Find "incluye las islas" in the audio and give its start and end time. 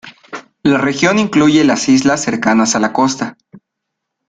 1.19-2.23